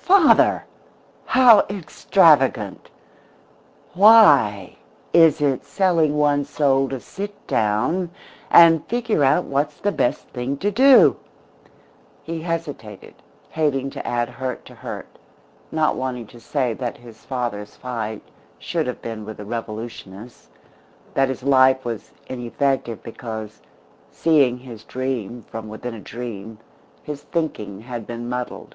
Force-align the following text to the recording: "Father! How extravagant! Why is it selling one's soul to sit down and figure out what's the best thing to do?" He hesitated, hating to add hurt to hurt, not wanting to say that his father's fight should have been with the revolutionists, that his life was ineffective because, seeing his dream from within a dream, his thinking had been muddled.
"Father! 0.00 0.64
How 1.26 1.60
extravagant! 1.70 2.90
Why 3.94 4.74
is 5.12 5.40
it 5.40 5.64
selling 5.64 6.16
one's 6.16 6.50
soul 6.50 6.88
to 6.88 6.98
sit 6.98 7.46
down 7.46 8.10
and 8.50 8.84
figure 8.88 9.22
out 9.22 9.44
what's 9.44 9.78
the 9.78 9.92
best 9.92 10.26
thing 10.30 10.56
to 10.56 10.72
do?" 10.72 11.18
He 12.24 12.42
hesitated, 12.42 13.14
hating 13.50 13.90
to 13.90 14.04
add 14.04 14.28
hurt 14.28 14.64
to 14.64 14.74
hurt, 14.74 15.06
not 15.70 15.94
wanting 15.94 16.26
to 16.34 16.40
say 16.40 16.74
that 16.74 16.96
his 16.96 17.24
father's 17.24 17.76
fight 17.76 18.22
should 18.58 18.88
have 18.88 19.00
been 19.00 19.24
with 19.24 19.36
the 19.36 19.44
revolutionists, 19.44 20.48
that 21.14 21.28
his 21.28 21.44
life 21.44 21.84
was 21.84 22.10
ineffective 22.26 23.04
because, 23.04 23.62
seeing 24.10 24.58
his 24.58 24.82
dream 24.82 25.42
from 25.44 25.68
within 25.68 25.94
a 25.94 26.00
dream, 26.00 26.58
his 27.04 27.22
thinking 27.22 27.82
had 27.82 28.04
been 28.04 28.28
muddled. 28.28 28.74